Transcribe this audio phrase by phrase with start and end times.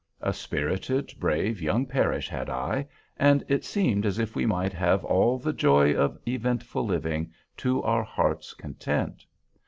[0.21, 5.05] A spirited, brave young parish had I; and it seemed as if we might have
[5.05, 9.27] all "the joy of eventful living" to our hearts' content.